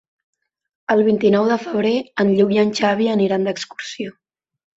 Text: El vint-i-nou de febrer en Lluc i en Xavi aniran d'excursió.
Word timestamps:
El 0.93 1.03
vint-i-nou 1.07 1.49
de 1.51 1.57
febrer 1.65 1.91
en 2.25 2.33
Lluc 2.39 2.55
i 2.57 2.59
en 2.63 2.73
Xavi 2.81 3.11
aniran 3.19 3.47
d'excursió. 3.51 4.17